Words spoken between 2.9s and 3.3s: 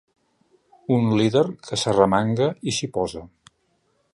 posa.